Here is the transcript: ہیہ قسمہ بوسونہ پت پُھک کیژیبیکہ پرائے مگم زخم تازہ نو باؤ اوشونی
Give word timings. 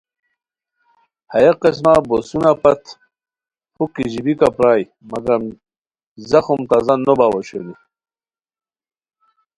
ہیہ 1.31 1.53
قسمہ 1.61 1.93
بوسونہ 2.07 2.51
پت 2.61 2.81
پُھک 3.75 3.89
کیژیبیکہ 3.95 4.49
پرائے 4.55 4.83
مگم 5.09 5.43
زخم 6.29 6.59
تازہ 6.69 6.95
نو 7.05 7.13
باؤ 7.19 7.33
اوشونی 7.35 7.75